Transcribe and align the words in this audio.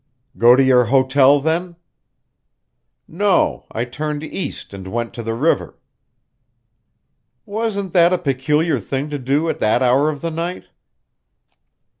"Go 0.35 0.55
to 0.55 0.63
your 0.63 0.85
hotel 0.85 1.39
then?" 1.39 1.75
"No; 3.07 3.67
I 3.71 3.85
turned 3.85 4.23
east 4.23 4.73
and 4.73 4.87
went 4.87 5.13
to 5.13 5.21
the 5.21 5.35
river." 5.35 5.77
"Wasn't 7.45 7.93
that 7.93 8.11
a 8.11 8.17
peculiar 8.17 8.79
thing 8.79 9.11
to 9.11 9.19
do 9.19 9.47
at 9.47 9.59
that 9.59 9.83
hour 9.83 10.09
of 10.09 10.21
the 10.21 10.31
night?" 10.31 10.65